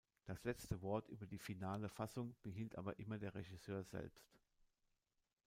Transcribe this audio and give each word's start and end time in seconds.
Das 0.25 0.43
letzte 0.45 0.81
Wort 0.81 1.07
über 1.09 1.27
die 1.27 1.37
finale 1.37 1.87
Fassung 1.87 2.35
behielt 2.41 2.75
aber 2.75 2.97
immer 2.97 3.19
der 3.19 3.35
Regisseur 3.35 3.83
selbst. 3.83 4.31